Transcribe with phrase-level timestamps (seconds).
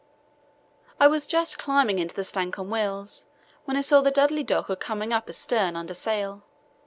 [0.99, 3.25] I was just climbing into the Stancomb Wills
[3.65, 6.41] when I saw the Dudley Docker coming up astern under sail.